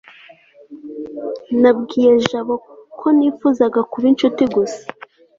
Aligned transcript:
nabwiye 1.61 2.13
jabo 2.27 2.55
ko 2.99 3.07
nifuzaga 3.17 3.79
kuba 3.91 4.05
inshuti 4.11 4.43
gusa 4.55 4.83